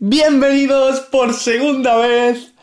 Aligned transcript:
Bienvenidos 0.00 1.00
por 1.00 1.34
segunda 1.34 1.96
vez 1.96 2.54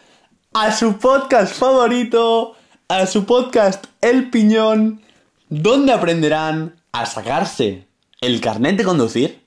a 0.54 0.72
su 0.72 1.00
podcast 1.00 1.54
favorito, 1.54 2.56
a 2.88 3.06
su 3.08 3.26
podcast 3.26 3.88
El 4.00 4.30
Piñón, 4.30 5.02
donde 5.50 5.92
aprenderán 5.92 6.82
a 6.94 7.06
sacarse 7.06 7.90
el 8.22 8.40
carnet 8.40 8.78
de 8.78 8.86
conducir, 8.86 9.44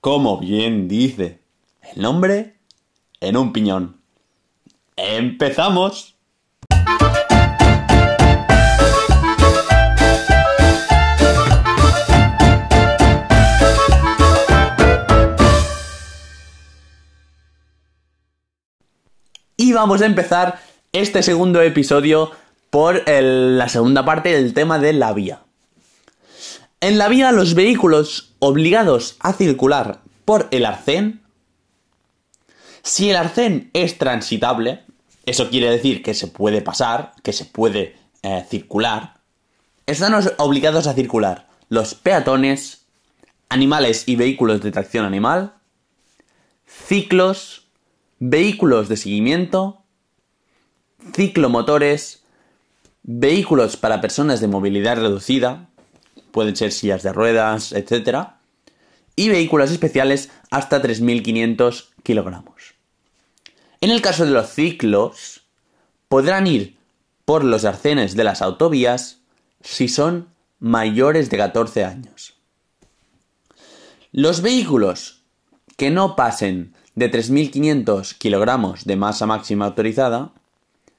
como 0.00 0.38
bien 0.38 0.88
dice 0.88 1.42
el 1.94 2.00
nombre, 2.00 2.56
en 3.20 3.36
un 3.36 3.52
piñón. 3.52 4.00
¡Empezamos! 4.96 6.17
Vamos 19.78 20.02
a 20.02 20.06
empezar 20.06 20.60
este 20.92 21.22
segundo 21.22 21.62
episodio 21.62 22.32
por 22.70 23.08
la 23.08 23.68
segunda 23.68 24.04
parte 24.04 24.30
del 24.34 24.52
tema 24.54 24.78
de 24.78 24.92
la 24.92 25.12
vía. 25.12 25.40
En 26.80 26.98
la 26.98 27.08
vía, 27.08 27.30
los 27.32 27.54
vehículos 27.54 28.34
obligados 28.40 29.16
a 29.20 29.32
circular 29.32 30.00
por 30.24 30.48
el 30.50 30.66
arcén, 30.66 31.22
si 32.82 33.10
el 33.10 33.16
arcén 33.16 33.70
es 33.72 33.98
transitable, 33.98 34.82
eso 35.26 35.48
quiere 35.50 35.70
decir 35.70 36.02
que 36.02 36.14
se 36.14 36.26
puede 36.26 36.60
pasar, 36.60 37.12
que 37.22 37.32
se 37.32 37.44
puede 37.44 37.96
eh, 38.22 38.44
circular, 38.48 39.14
están 39.86 40.14
os- 40.14 40.32
obligados 40.38 40.86
a 40.86 40.94
circular 40.94 41.46
los 41.68 41.94
peatones, 41.94 42.82
animales 43.48 44.04
y 44.06 44.16
vehículos 44.16 44.60
de 44.60 44.72
tracción 44.72 45.04
animal, 45.04 45.54
ciclos, 46.66 47.67
vehículos 48.18 48.88
de 48.88 48.96
seguimiento, 48.96 49.82
ciclomotores, 51.14 52.22
vehículos 53.02 53.76
para 53.76 54.00
personas 54.00 54.40
de 54.40 54.48
movilidad 54.48 54.96
reducida, 54.96 55.68
pueden 56.30 56.56
ser 56.56 56.72
sillas 56.72 57.02
de 57.02 57.12
ruedas, 57.12 57.72
etc. 57.72 58.28
Y 59.16 59.28
vehículos 59.28 59.70
especiales 59.70 60.30
hasta 60.50 60.82
3.500 60.82 61.86
kilogramos. 62.02 62.74
En 63.80 63.90
el 63.90 64.02
caso 64.02 64.24
de 64.24 64.32
los 64.32 64.48
ciclos, 64.50 65.42
podrán 66.08 66.46
ir 66.46 66.76
por 67.24 67.44
los 67.44 67.64
arcenes 67.64 68.16
de 68.16 68.24
las 68.24 68.42
autovías 68.42 69.18
si 69.60 69.88
son 69.88 70.28
mayores 70.58 71.30
de 71.30 71.36
14 71.36 71.84
años. 71.84 72.34
Los 74.12 74.40
vehículos 74.40 75.22
que 75.76 75.90
no 75.90 76.16
pasen 76.16 76.74
de 76.98 77.12
3.500 77.12 78.18
kilogramos 78.18 78.84
de 78.84 78.96
masa 78.96 79.24
máxima 79.24 79.66
autorizada, 79.66 80.32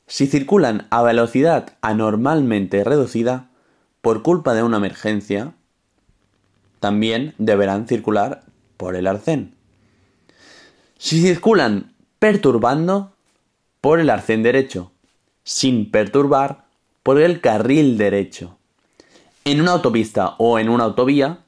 si 0.07 0.27
circulan 0.27 0.87
a 0.91 1.01
velocidad 1.01 1.73
anormalmente 1.81 2.85
reducida 2.85 3.49
por 3.99 4.23
culpa 4.23 4.53
de 4.53 4.63
una 4.63 4.77
emergencia, 4.77 5.55
también 6.79 7.35
deberán 7.37 7.85
circular 7.85 8.43
por 8.77 8.95
el 8.95 9.07
arcén. 9.07 9.55
Si 10.97 11.21
circulan 11.21 11.93
perturbando, 12.17 13.11
por 13.81 13.99
el 13.99 14.09
arcén 14.09 14.41
derecho, 14.41 14.93
sin 15.43 15.91
perturbar, 15.91 16.63
por 17.03 17.19
el 17.19 17.41
carril 17.41 17.97
derecho. 17.97 18.57
En 19.43 19.59
una 19.59 19.71
autopista 19.71 20.35
o 20.37 20.59
en 20.59 20.69
una 20.69 20.85
autovía, 20.85 21.39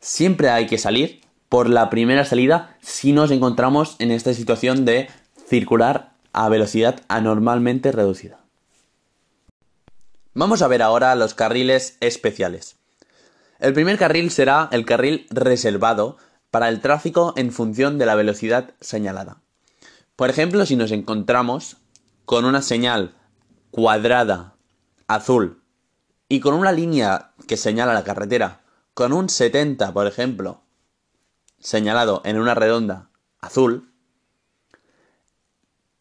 siempre 0.00 0.50
hay 0.50 0.66
que 0.66 0.76
salir 0.76 1.22
por 1.56 1.70
la 1.70 1.88
primera 1.88 2.26
salida 2.26 2.76
si 2.82 3.12
nos 3.12 3.30
encontramos 3.30 3.96
en 3.98 4.10
esta 4.10 4.34
situación 4.34 4.84
de 4.84 5.08
circular 5.48 6.12
a 6.34 6.50
velocidad 6.50 7.00
anormalmente 7.08 7.92
reducida. 7.92 8.40
Vamos 10.34 10.60
a 10.60 10.68
ver 10.68 10.82
ahora 10.82 11.14
los 11.14 11.32
carriles 11.32 11.96
especiales. 12.00 12.76
El 13.58 13.72
primer 13.72 13.96
carril 13.96 14.30
será 14.30 14.68
el 14.70 14.84
carril 14.84 15.26
reservado 15.30 16.18
para 16.50 16.68
el 16.68 16.82
tráfico 16.82 17.32
en 17.38 17.50
función 17.50 17.96
de 17.96 18.04
la 18.04 18.16
velocidad 18.16 18.74
señalada. 18.82 19.38
Por 20.14 20.28
ejemplo, 20.28 20.66
si 20.66 20.76
nos 20.76 20.92
encontramos 20.92 21.78
con 22.26 22.44
una 22.44 22.60
señal 22.60 23.14
cuadrada 23.70 24.52
azul 25.06 25.62
y 26.28 26.40
con 26.40 26.52
una 26.52 26.72
línea 26.72 27.30
que 27.48 27.56
señala 27.56 27.94
la 27.94 28.04
carretera 28.04 28.60
con 28.92 29.14
un 29.14 29.30
70, 29.30 29.94
por 29.94 30.06
ejemplo, 30.06 30.65
señalado 31.66 32.22
en 32.24 32.38
una 32.38 32.54
redonda 32.54 33.10
azul, 33.40 33.90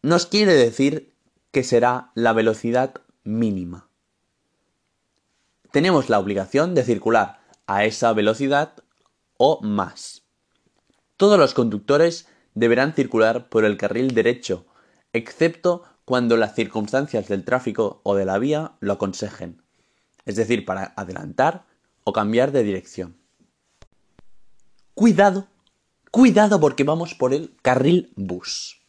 nos 0.04 0.28
quiere 0.28 0.54
decir 0.54 1.16
que 1.50 1.64
será 1.64 2.12
la 2.14 2.34
velocidad 2.34 2.94
mínima. 3.24 3.90
Tenemos 5.72 6.08
la 6.08 6.20
obligación 6.20 6.76
de 6.76 6.84
circular 6.84 7.40
a 7.66 7.84
esa 7.84 8.14
velocidad 8.14 8.74
o 9.38 9.60
más. 9.64 10.22
Todos 11.18 11.40
los 11.40 11.56
conductores 11.56 12.28
deberán 12.54 12.94
circular 12.94 13.50
por 13.50 13.66
el 13.66 13.76
carril 13.76 14.14
derecho, 14.14 14.68
excepto 15.14 15.82
cuando 16.06 16.38
las 16.38 16.54
circunstancias 16.54 17.28
del 17.28 17.44
tráfico 17.44 18.02
o 18.04 18.14
de 18.14 18.26
la 18.26 18.38
vía 18.38 18.74
lo 18.82 18.94
aconsejen, 18.94 19.64
es 20.26 20.36
decir, 20.36 20.64
para 20.64 20.94
adelantar 20.96 21.66
o 22.04 22.14
cambiar 22.14 22.52
de 22.52 22.62
dirección. 22.62 23.18
Cuidado, 24.94 25.48
cuidado 26.16 26.62
porque 26.62 26.86
vamos 26.86 27.14
por 27.14 27.34
el 27.34 27.58
carril 27.62 28.14
bus. 28.16 28.80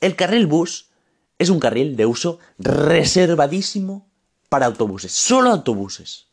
El 0.00 0.16
carril 0.16 0.48
bus 0.48 0.90
es 1.38 1.50
un 1.50 1.60
carril 1.60 1.94
de 1.94 2.04
uso 2.04 2.40
reservadísimo 2.58 4.10
para 4.48 4.66
autobuses, 4.66 5.12
solo 5.12 5.50
autobuses. 5.50 6.26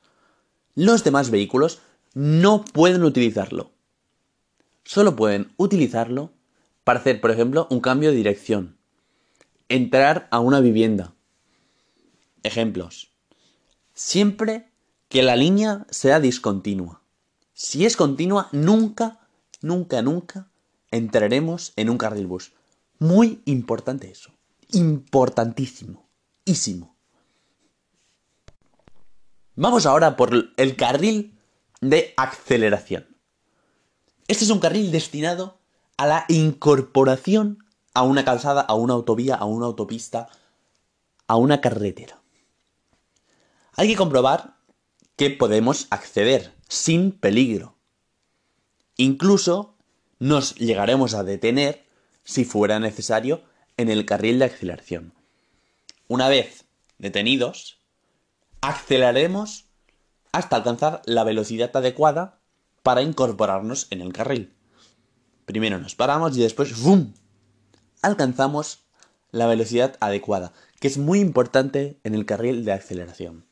Los 0.74 1.04
demás 1.04 1.30
vehículos 1.30 1.82
no 2.16 2.66
pueden 2.66 3.04
utilizarlo. 3.04 3.70
Solo 4.84 5.16
pueden 5.16 5.54
utilizarlo 5.58 6.34
para 6.84 7.02
hacer, 7.02 7.22
por 7.22 7.30
ejemplo, 7.30 7.68
un 7.70 7.80
cambio 7.80 8.10
de 8.10 8.16
dirección, 8.16 8.80
entrar 9.68 10.28
a 10.32 10.40
una 10.40 10.60
vivienda. 10.60 11.14
Ejemplos. 12.42 13.12
Siempre 13.94 14.72
que 15.08 15.22
la 15.22 15.36
línea 15.36 15.86
sea 15.92 16.20
discontinua. 16.20 17.04
Si 17.54 17.86
es 17.86 17.96
continua, 17.96 18.50
nunca, 18.52 19.19
nunca, 19.62 20.02
nunca 20.02 20.50
entraremos 20.92 21.74
en 21.76 21.90
un 21.90 21.98
carril 21.98 22.28
bus. 22.28 22.54
Muy 23.00 23.42
importante 23.46 24.12
eso. 24.12 24.32
Importantísimo. 24.72 26.10
Ísimo. 26.46 26.96
Vamos 29.56 29.86
ahora 29.86 30.16
por 30.16 30.54
el 30.56 30.76
carril 30.76 31.38
de 31.82 32.14
aceleración. 32.18 33.08
Este 34.28 34.46
es 34.46 34.50
un 34.52 34.60
carril 34.60 34.92
destinado 34.92 35.60
a 35.98 36.08
la 36.08 36.26
incorporación 36.30 37.66
a 37.94 38.04
una 38.04 38.24
calzada, 38.24 38.62
a 38.62 38.74
una 38.76 38.94
autovía, 38.94 39.36
a 39.36 39.46
una 39.46 39.66
autopista, 39.66 40.30
a 41.28 41.36
una 41.36 41.62
carretera. 41.62 42.22
Hay 43.76 43.88
que 43.88 43.96
comprobar 43.96 44.58
que 45.16 45.30
podemos 45.30 45.88
acceder 45.90 46.56
sin 46.68 47.12
peligro. 47.12 47.79
Incluso 49.00 49.78
nos 50.20 50.56
llegaremos 50.56 51.14
a 51.14 51.24
detener 51.24 51.86
si 52.26 52.44
fuera 52.44 52.82
necesario 52.82 53.42
en 53.78 53.90
el 53.90 54.06
carril 54.06 54.40
de 54.40 54.46
aceleración. 54.46 55.14
Una 56.10 56.28
vez 56.28 56.66
detenidos, 56.98 57.80
aceleraremos 58.60 59.68
hasta 60.34 60.58
alcanzar 60.58 61.02
la 61.06 61.24
velocidad 61.24 61.74
adecuada 61.78 62.42
para 62.84 63.02
incorporarnos 63.02 63.88
en 63.90 64.02
el 64.02 64.12
carril. 64.12 64.54
Primero 65.46 65.80
nos 65.80 65.96
paramos 65.96 66.36
y 66.36 66.42
después 66.42 66.82
¡vum! 66.82 67.14
alcanzamos 68.02 68.80
la 69.32 69.48
velocidad 69.48 69.96
adecuada, 70.02 70.52
que 70.82 70.90
es 70.90 70.98
muy 70.98 71.22
importante 71.22 72.02
en 72.04 72.16
el 72.16 72.26
carril 72.26 72.66
de 72.66 72.74
aceleración. 72.74 73.46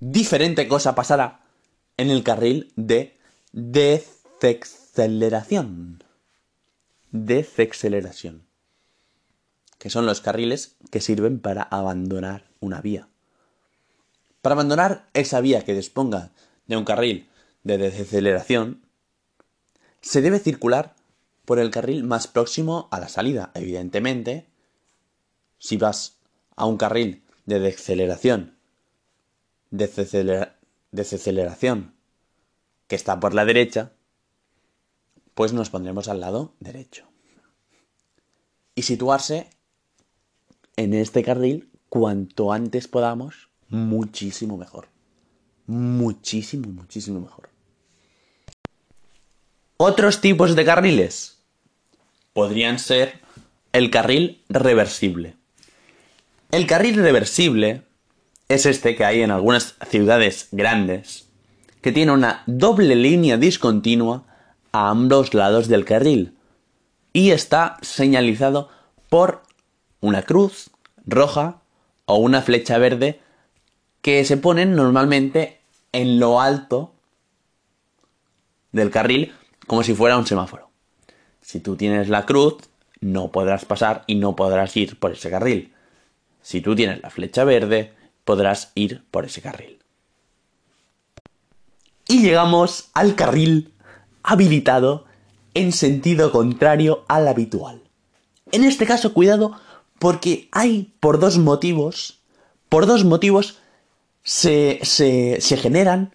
Diferente 0.00 0.66
cosa 0.66 0.94
pasará 0.94 1.42
en 1.98 2.08
el 2.08 2.24
carril 2.24 2.72
de 2.76 3.18
deceleración. 3.54 6.02
Deceleración. 7.12 8.46
Que 9.78 9.90
son 9.90 10.06
los 10.06 10.20
carriles 10.20 10.74
que 10.90 11.00
sirven 11.00 11.38
para 11.38 11.62
abandonar 11.62 12.48
una 12.58 12.80
vía. 12.80 13.06
Para 14.42 14.54
abandonar 14.54 15.08
esa 15.14 15.40
vía 15.40 15.64
que 15.64 15.74
disponga 15.74 16.32
de 16.66 16.76
un 16.76 16.84
carril 16.84 17.28
de 17.62 17.78
deceleración, 17.78 18.82
se 20.00 20.20
debe 20.20 20.40
circular 20.40 20.96
por 21.44 21.60
el 21.60 21.70
carril 21.70 22.02
más 22.02 22.26
próximo 22.26 22.88
a 22.90 22.98
la 22.98 23.08
salida. 23.08 23.52
Evidentemente, 23.54 24.48
si 25.58 25.76
vas 25.76 26.16
a 26.56 26.66
un 26.66 26.76
carril 26.76 27.22
de 27.46 27.60
deceleración, 27.60 28.56
deceleración 29.70 31.93
que 32.86 32.96
está 32.96 33.20
por 33.20 33.34
la 33.34 33.44
derecha, 33.44 33.92
pues 35.34 35.52
nos 35.52 35.70
pondremos 35.70 36.08
al 36.08 36.20
lado 36.20 36.54
derecho. 36.60 37.06
y 38.76 38.82
situarse 38.82 39.50
en 40.76 40.94
este 40.94 41.22
carril 41.22 41.70
cuanto 41.88 42.52
antes 42.52 42.88
podamos, 42.88 43.48
muchísimo 43.68 44.56
mejor. 44.56 44.88
Muchísimo, 45.66 46.68
muchísimo 46.70 47.20
mejor. 47.20 47.50
Otros 49.76 50.20
tipos 50.20 50.56
de 50.56 50.64
carriles 50.64 51.38
podrían 52.32 52.80
ser 52.80 53.20
el 53.72 53.90
carril 53.90 54.42
reversible. 54.48 55.36
El 56.50 56.66
carril 56.66 56.96
reversible 56.96 57.82
es 58.48 58.66
este 58.66 58.94
que 58.96 59.04
hay 59.04 59.22
en 59.22 59.30
algunas 59.30 59.76
ciudades 59.88 60.48
grandes, 60.52 61.23
que 61.84 61.92
tiene 61.92 62.12
una 62.12 62.42
doble 62.46 62.96
línea 62.96 63.36
discontinua 63.36 64.24
a 64.72 64.88
ambos 64.88 65.34
lados 65.34 65.68
del 65.68 65.84
carril 65.84 66.32
y 67.12 67.32
está 67.32 67.76
señalizado 67.82 68.70
por 69.10 69.42
una 70.00 70.22
cruz 70.22 70.70
roja 71.04 71.60
o 72.06 72.16
una 72.16 72.40
flecha 72.40 72.78
verde 72.78 73.20
que 74.00 74.24
se 74.24 74.38
ponen 74.38 74.74
normalmente 74.74 75.60
en 75.92 76.18
lo 76.18 76.40
alto 76.40 76.94
del 78.72 78.90
carril 78.90 79.34
como 79.66 79.82
si 79.82 79.92
fuera 79.92 80.16
un 80.16 80.26
semáforo. 80.26 80.70
Si 81.42 81.60
tú 81.60 81.76
tienes 81.76 82.08
la 82.08 82.24
cruz, 82.24 82.62
no 83.00 83.30
podrás 83.30 83.66
pasar 83.66 84.04
y 84.06 84.14
no 84.14 84.34
podrás 84.36 84.74
ir 84.78 84.98
por 84.98 85.12
ese 85.12 85.28
carril. 85.28 85.74
Si 86.40 86.62
tú 86.62 86.74
tienes 86.74 87.02
la 87.02 87.10
flecha 87.10 87.44
verde, 87.44 87.92
podrás 88.24 88.72
ir 88.74 89.04
por 89.10 89.26
ese 89.26 89.42
carril. 89.42 89.84
Y 92.14 92.20
llegamos 92.20 92.90
al 92.94 93.16
carril 93.16 93.74
habilitado 94.22 95.04
en 95.52 95.72
sentido 95.72 96.30
contrario 96.30 97.04
al 97.08 97.26
habitual. 97.26 97.82
En 98.52 98.62
este 98.62 98.86
caso, 98.86 99.12
cuidado, 99.12 99.56
porque 99.98 100.48
hay 100.52 100.94
por 101.00 101.18
dos 101.18 101.38
motivos, 101.38 102.20
por 102.68 102.86
dos 102.86 103.04
motivos 103.04 103.58
se, 104.22 104.78
se, 104.84 105.40
se 105.40 105.56
generan, 105.56 106.14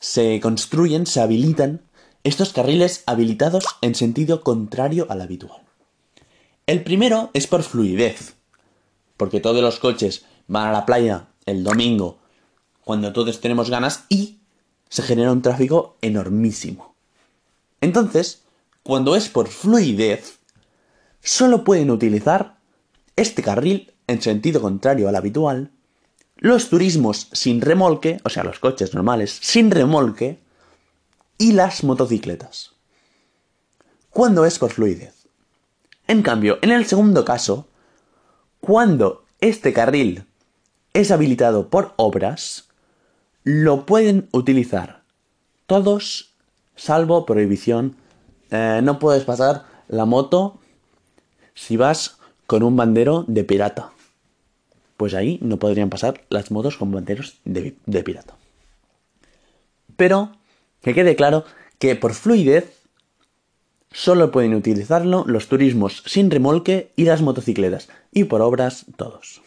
se 0.00 0.40
construyen, 0.40 1.06
se 1.06 1.20
habilitan 1.20 1.82
estos 2.24 2.52
carriles 2.52 3.04
habilitados 3.06 3.64
en 3.80 3.94
sentido 3.94 4.42
contrario 4.42 5.06
al 5.08 5.20
habitual. 5.20 5.62
El 6.66 6.82
primero 6.82 7.30
es 7.32 7.46
por 7.46 7.62
fluidez, 7.62 8.34
porque 9.16 9.38
todos 9.38 9.62
los 9.62 9.78
coches 9.78 10.24
van 10.48 10.66
a 10.66 10.72
la 10.72 10.84
playa 10.84 11.28
el 11.46 11.62
domingo 11.62 12.18
cuando 12.84 13.12
todos 13.12 13.40
tenemos 13.40 13.70
ganas 13.70 14.04
y 14.08 14.41
se 14.92 15.02
genera 15.02 15.32
un 15.32 15.40
tráfico 15.40 15.96
enormísimo. 16.02 16.94
Entonces, 17.80 18.42
cuando 18.82 19.16
es 19.16 19.30
por 19.30 19.48
fluidez, 19.48 20.38
solo 21.22 21.64
pueden 21.64 21.90
utilizar 21.90 22.58
este 23.16 23.42
carril 23.42 23.94
en 24.06 24.20
sentido 24.20 24.60
contrario 24.60 25.08
al 25.08 25.16
habitual, 25.16 25.70
los 26.36 26.68
turismos 26.68 27.30
sin 27.32 27.62
remolque, 27.62 28.20
o 28.24 28.28
sea, 28.28 28.44
los 28.44 28.58
coches 28.58 28.92
normales 28.92 29.38
sin 29.40 29.70
remolque, 29.70 30.40
y 31.38 31.52
las 31.52 31.84
motocicletas. 31.84 32.72
Cuando 34.10 34.44
es 34.44 34.58
por 34.58 34.72
fluidez. 34.72 35.26
En 36.06 36.20
cambio, 36.20 36.58
en 36.60 36.70
el 36.70 36.84
segundo 36.84 37.24
caso, 37.24 37.66
cuando 38.60 39.24
este 39.40 39.72
carril 39.72 40.26
es 40.92 41.10
habilitado 41.10 41.70
por 41.70 41.94
obras, 41.96 42.68
lo 43.44 43.86
pueden 43.86 44.28
utilizar 44.32 45.02
todos, 45.66 46.34
salvo 46.76 47.26
prohibición. 47.26 47.96
Eh, 48.50 48.80
no 48.82 48.98
puedes 48.98 49.24
pasar 49.24 49.64
la 49.88 50.04
moto 50.04 50.58
si 51.54 51.76
vas 51.76 52.18
con 52.46 52.62
un 52.62 52.76
bandero 52.76 53.24
de 53.26 53.44
pirata. 53.44 53.92
Pues 54.96 55.14
ahí 55.14 55.38
no 55.42 55.58
podrían 55.58 55.90
pasar 55.90 56.22
las 56.28 56.50
motos 56.50 56.76
con 56.76 56.92
banderos 56.92 57.40
de, 57.44 57.76
de 57.86 58.02
pirata. 58.02 58.36
Pero 59.96 60.32
que 60.80 60.94
quede 60.94 61.16
claro 61.16 61.44
que 61.78 61.96
por 61.96 62.14
fluidez 62.14 62.78
solo 63.90 64.30
pueden 64.30 64.54
utilizarlo 64.54 65.24
los 65.26 65.48
turismos 65.48 66.02
sin 66.06 66.30
remolque 66.30 66.92
y 66.96 67.04
las 67.04 67.22
motocicletas, 67.22 67.88
y 68.10 68.24
por 68.24 68.40
obras 68.40 68.86
todos. 68.96 69.42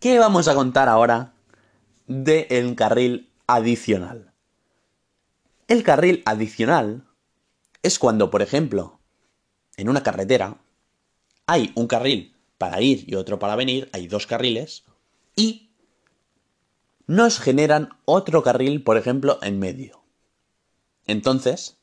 ¿Qué 0.00 0.18
vamos 0.18 0.48
a 0.48 0.54
contar 0.54 0.88
ahora 0.88 1.32
del 2.06 2.74
carril 2.74 3.30
adicional? 3.46 4.32
El 5.68 5.82
carril 5.82 6.22
adicional 6.24 7.04
es 7.82 7.98
cuando, 7.98 8.30
por 8.30 8.42
ejemplo, 8.42 9.00
en 9.76 9.88
una 9.88 10.02
carretera 10.02 10.58
hay 11.46 11.72
un 11.74 11.86
carril 11.86 12.34
para 12.58 12.80
ir 12.80 13.04
y 13.06 13.14
otro 13.14 13.38
para 13.38 13.56
venir, 13.56 13.88
hay 13.92 14.08
dos 14.08 14.26
carriles, 14.26 14.84
y 15.34 15.70
nos 17.06 17.38
generan 17.38 17.90
otro 18.04 18.42
carril, 18.42 18.82
por 18.82 18.96
ejemplo, 18.96 19.38
en 19.42 19.58
medio. 19.58 20.02
Entonces, 21.06 21.76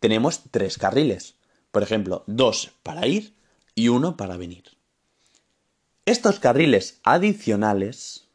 tenemos 0.00 0.42
tres 0.50 0.76
carriles. 0.76 1.36
Por 1.70 1.82
ejemplo, 1.82 2.24
dos 2.26 2.72
para 2.82 3.06
ir 3.06 3.34
y 3.74 3.88
uno 3.88 4.16
para 4.16 4.36
venir. 4.36 4.64
Estos 6.04 6.38
carriles 6.40 7.00
adicionales 7.02 8.25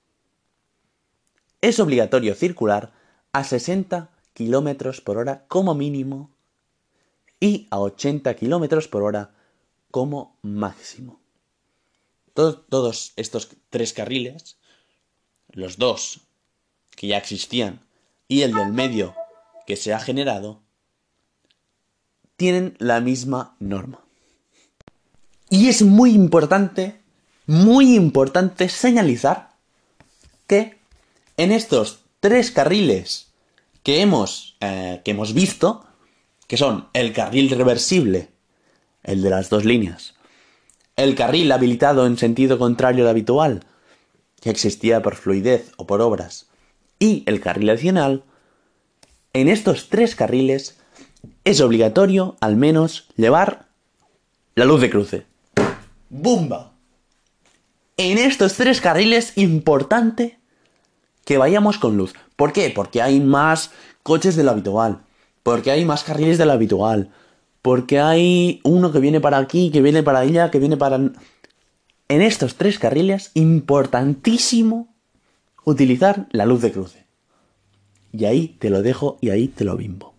es 1.61 1.79
obligatorio 1.79 2.35
circular 2.35 2.91
a 3.31 3.43
60 3.43 4.09
km 4.33 5.01
por 5.03 5.17
hora 5.17 5.45
como 5.47 5.75
mínimo 5.75 6.31
y 7.39 7.67
a 7.69 7.79
80 7.79 8.35
km 8.35 8.89
por 8.89 9.03
hora 9.03 9.33
como 9.91 10.37
máximo. 10.41 11.19
todos 12.33 13.13
estos 13.15 13.49
tres 13.69 13.93
carriles, 13.93 14.57
los 15.49 15.77
dos 15.77 16.21
que 16.95 17.07
ya 17.07 17.17
existían 17.17 17.81
y 18.27 18.41
el 18.41 18.53
del 18.53 18.71
medio 18.71 19.13
que 19.67 19.75
se 19.75 19.93
ha 19.93 19.99
generado, 19.99 20.61
tienen 22.37 22.75
la 22.79 23.01
misma 23.01 23.55
norma. 23.59 24.03
Y 25.49 25.67
es 25.67 25.81
muy 25.81 26.11
importante, 26.11 27.01
muy 27.45 27.95
importante 27.95 28.69
señalizar 28.69 29.51
que 30.47 30.80
en 31.41 31.51
estos 31.51 32.01
tres 32.19 32.51
carriles 32.51 33.33
que 33.81 34.01
hemos, 34.01 34.57
eh, 34.59 35.01
que 35.03 35.09
hemos 35.09 35.33
visto, 35.33 35.83
que 36.45 36.55
son 36.55 36.87
el 36.93 37.13
carril 37.13 37.49
reversible, 37.49 38.29
el 39.01 39.23
de 39.23 39.31
las 39.31 39.49
dos 39.49 39.65
líneas, 39.65 40.13
el 40.95 41.15
carril 41.15 41.51
habilitado 41.51 42.05
en 42.05 42.19
sentido 42.19 42.59
contrario 42.59 43.05
al 43.05 43.09
habitual, 43.09 43.65
que 44.39 44.51
existía 44.51 45.01
por 45.01 45.15
fluidez 45.15 45.71
o 45.77 45.87
por 45.87 46.01
obras, 46.01 46.47
y 46.99 47.23
el 47.25 47.41
carril 47.41 47.71
adicional, 47.71 48.23
en 49.33 49.47
estos 49.47 49.89
tres 49.89 50.15
carriles 50.15 50.77
es 51.43 51.59
obligatorio 51.59 52.37
al 52.39 52.55
menos 52.55 53.07
llevar 53.17 53.65
la 54.53 54.65
luz 54.65 54.79
de 54.79 54.91
cruce. 54.91 55.25
¡Bumba! 56.07 56.73
En 57.97 58.19
estos 58.19 58.53
tres 58.57 58.79
carriles 58.79 59.35
importante 59.37 60.40
que 61.25 61.37
vayamos 61.37 61.77
con 61.77 61.97
luz. 61.97 62.13
¿Por 62.35 62.53
qué? 62.53 62.71
Porque 62.73 63.01
hay 63.01 63.19
más 63.19 63.71
coches 64.03 64.35
de 64.35 64.43
lo 64.43 64.51
habitual. 64.51 65.01
Porque 65.43 65.71
hay 65.71 65.85
más 65.85 66.03
carriles 66.03 66.37
de 66.37 66.45
lo 66.45 66.51
habitual. 66.51 67.11
Porque 67.61 67.99
hay 67.99 68.59
uno 68.63 68.91
que 68.91 68.99
viene 68.99 69.21
para 69.21 69.37
aquí, 69.37 69.71
que 69.71 69.81
viene 69.81 70.03
para 70.03 70.19
allá, 70.19 70.51
que 70.51 70.59
viene 70.59 70.77
para... 70.77 70.97
En 72.07 72.21
estos 72.21 72.55
tres 72.55 72.77
carriles, 72.79 73.31
importantísimo 73.35 74.93
utilizar 75.63 76.27
la 76.31 76.45
luz 76.45 76.61
de 76.61 76.71
cruce. 76.71 77.05
Y 78.11 78.25
ahí 78.25 78.57
te 78.59 78.69
lo 78.69 78.81
dejo 78.81 79.17
y 79.21 79.29
ahí 79.29 79.47
te 79.47 79.63
lo 79.63 79.77
bimbo. 79.77 80.13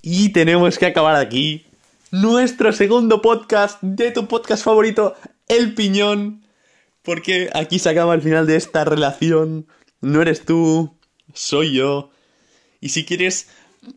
Y 0.00 0.30
tenemos 0.30 0.78
que 0.78 0.86
acabar 0.86 1.16
aquí 1.16 1.66
nuestro 2.10 2.72
segundo 2.72 3.20
podcast 3.20 3.82
de 3.82 4.12
tu 4.12 4.26
podcast 4.28 4.64
favorito, 4.64 5.14
El 5.48 5.74
Piñón. 5.74 6.45
Porque 7.06 7.48
aquí 7.54 7.78
se 7.78 7.88
acaba 7.88 8.14
el 8.14 8.20
final 8.20 8.46
de 8.46 8.56
esta 8.56 8.84
relación. 8.84 9.66
No 10.02 10.20
eres 10.20 10.44
tú, 10.44 10.94
soy 11.32 11.72
yo. 11.72 12.10
Y 12.80 12.90
si 12.90 13.06
quieres, 13.06 13.48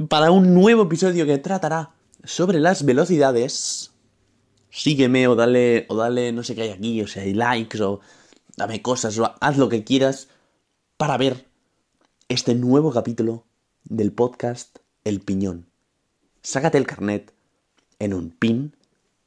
para 0.08 0.32
un 0.32 0.54
nuevo 0.54 0.84
episodio 0.84 1.26
que 1.26 1.38
tratará 1.40 1.92
sobre 2.24 2.60
las 2.60 2.86
velocidades, 2.86 3.92
sígueme 4.70 5.28
o 5.28 5.36
dale, 5.36 5.86
o 5.90 5.98
dale 5.98 6.32
no 6.32 6.44
sé 6.44 6.56
qué 6.56 6.62
hay 6.62 6.70
aquí, 6.70 7.02
o 7.02 7.08
sea, 7.08 7.24
hay 7.24 7.34
likes 7.34 7.82
o 7.82 8.00
dame 8.56 8.82
cosas 8.82 9.18
o 9.20 9.36
haz 9.42 9.58
lo 9.58 9.68
que 9.68 9.84
quieras 9.84 10.30
para 10.96 11.18
ver 11.18 11.48
este 12.30 12.56
nuevo 12.56 12.94
capítulo 12.94 13.46
del 13.84 14.14
podcast 14.14 14.78
El 15.04 15.20
Piñón 15.20 15.70
sácate 16.42 16.78
el 16.78 16.88
carnet 16.88 17.34
en 18.00 18.14
un 18.14 18.32
pin, 18.32 18.76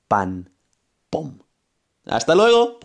pan, 0.09 0.51
pom. 1.11 1.39
¡Hasta 2.07 2.35
luego! 2.35 2.81